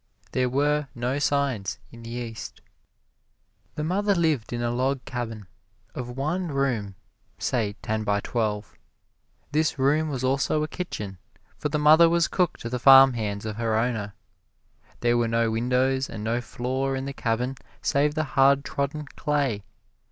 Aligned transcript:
There 0.31 0.49
were 0.49 0.87
no 0.95 1.19
signs 1.19 1.77
in 1.91 2.01
the 2.01 2.09
East. 2.09 2.59
The 3.75 3.83
mother 3.83 4.15
lived 4.15 4.51
in 4.51 4.63
a 4.63 4.71
log 4.71 5.05
cabin 5.05 5.45
of 5.93 6.17
one 6.17 6.47
room, 6.47 6.95
say 7.37 7.75
ten 7.83 8.03
by 8.03 8.19
twelve. 8.21 8.73
This 9.51 9.77
room 9.77 10.09
was 10.09 10.23
also 10.23 10.63
a 10.63 10.67
kitchen, 10.67 11.19
for 11.59 11.69
the 11.69 11.77
mother 11.77 12.09
was 12.09 12.27
cook 12.27 12.57
to 12.61 12.69
the 12.71 12.79
farmhands 12.79 13.45
of 13.45 13.57
her 13.57 13.77
owner. 13.77 14.15
There 15.01 15.17
were 15.19 15.27
no 15.27 15.51
windows 15.51 16.09
and 16.09 16.23
no 16.23 16.41
floor 16.41 16.95
in 16.95 17.05
the 17.05 17.13
cabin 17.13 17.53
save 17.83 18.15
the 18.15 18.23
hard 18.23 18.65
trodden 18.65 19.05
clay. 19.15 19.61